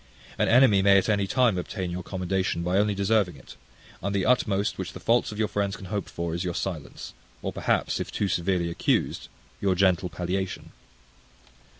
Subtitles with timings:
[0.39, 3.55] An enemy may at any time obtain your commendation by only deserving it;
[4.01, 7.13] and the utmost which the faults of your friends can hope for, is your silence;
[7.43, 9.27] or, perhaps, if too severely accused,
[9.61, 10.71] your gentle palliation.